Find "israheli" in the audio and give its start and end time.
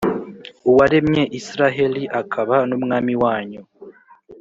1.39-2.03